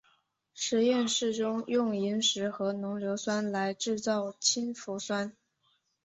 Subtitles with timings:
[0.55, 5.37] 实验室中用萤石和浓硫酸来制造氢氟酸。